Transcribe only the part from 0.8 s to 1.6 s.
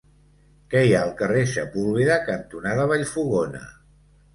hi ha al carrer